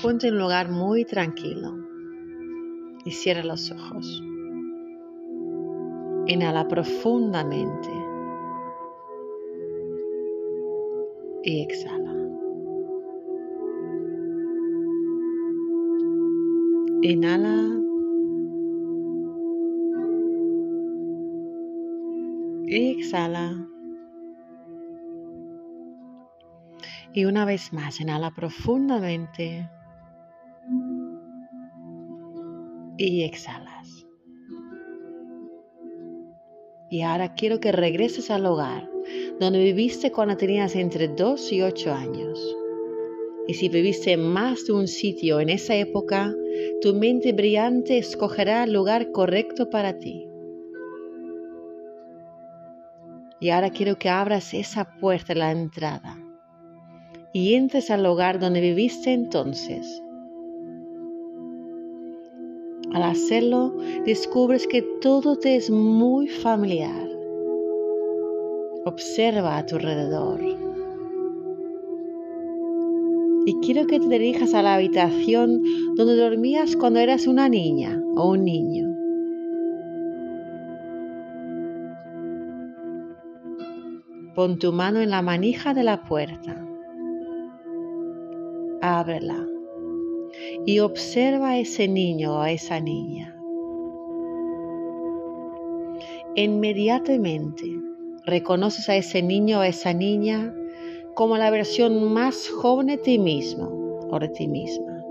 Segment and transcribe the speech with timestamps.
[0.00, 1.76] Ponte en un lugar muy tranquilo
[3.04, 4.22] y cierra los ojos.
[6.26, 7.90] Inhala profundamente
[11.42, 12.14] y exhala.
[17.02, 17.80] Inhala
[22.68, 23.68] y exhala.
[27.12, 29.68] Y una vez más, inhala profundamente
[32.96, 34.06] y exhalas.
[36.88, 38.88] Y ahora quiero que regreses al hogar
[39.40, 42.56] donde viviste cuando tenías entre 2 y 8 años.
[43.48, 46.32] Y si viviste en más de un sitio en esa época,
[46.80, 50.26] tu mente brillante escogerá el lugar correcto para ti.
[53.40, 56.19] Y ahora quiero que abras esa puerta la entrada
[57.32, 60.02] y entres al hogar donde viviste entonces.
[62.92, 63.72] Al hacerlo,
[64.04, 67.08] descubres que todo te es muy familiar.
[68.84, 70.40] Observa a tu alrededor.
[73.46, 75.62] Y quiero que te dirijas a la habitación
[75.94, 78.88] donde dormías cuando eras una niña o un niño.
[84.34, 86.69] Pon tu mano en la manija de la puerta
[89.00, 89.46] ábrela
[90.66, 93.36] y observa a ese niño o a esa niña.
[96.36, 97.64] Inmediatamente
[98.24, 100.54] reconoces a ese niño o a esa niña
[101.14, 105.04] como la versión más joven de ti mismo o de ti misma.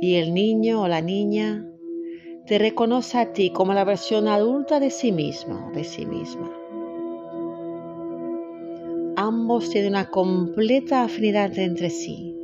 [0.00, 1.64] Y el niño o la niña
[2.46, 6.61] te reconoce a ti como la versión adulta de sí mismo o de sí misma
[9.42, 12.38] ambos tienen una completa afinidad entre sí,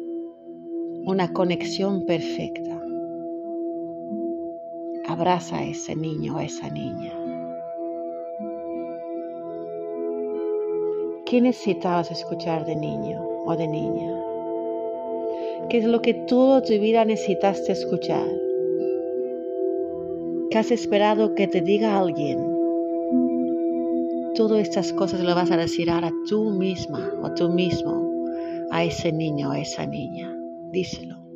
[1.05, 2.83] una conexión perfecta.
[5.07, 7.13] Abraza a ese niño o a esa niña.
[11.25, 14.13] ¿Qué necesitabas escuchar de niño o de niña?
[15.71, 18.27] ¿Qué es lo que toda tu vida necesitaste escuchar?
[20.51, 22.58] ¿Qué has esperado que te diga alguien?
[24.35, 28.09] Todas estas cosas lo vas a decir ahora tú misma o tú mismo
[28.71, 30.35] a ese niño o a esa niña.
[30.73, 31.28] Díselo.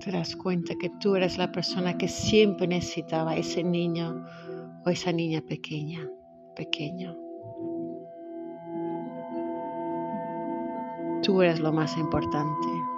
[0.00, 4.24] Te das cuenta que tú eres la persona que siempre necesitaba ese niño
[4.84, 6.00] o esa niña pequeña,
[6.56, 7.14] pequeño.
[11.22, 12.89] Tú eres lo más importante.